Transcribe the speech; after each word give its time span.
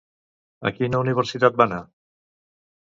A 0.69 0.71
quina 0.79 1.03
universitat 1.05 1.63
va 1.63 1.71
anar? 1.71 1.81